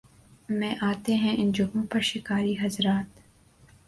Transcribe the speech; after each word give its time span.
میں 0.49 0.73
آتے 0.81 1.15
ہیں 1.15 1.35
ان 1.37 1.51
جگہوں 1.51 1.83
پر 1.91 1.99
شکاری 2.01 2.55
حضرات 2.61 3.19